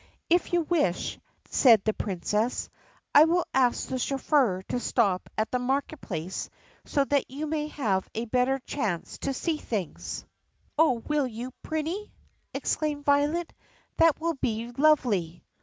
[0.31, 1.19] "If you wish,"
[1.51, 2.71] said the Princess,
[3.13, 6.49] "I will ask the chauffeur to stop at the market place
[6.85, 10.25] so that you may have a better chance to see things."
[10.75, 12.09] "Oh, will you, Prinny?"
[12.51, 13.53] exclaimed Violet.
[13.97, 15.43] "That will be lovely."